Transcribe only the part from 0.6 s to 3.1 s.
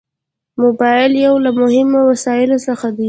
موبایل یو له مهمو وسایلو څخه دی.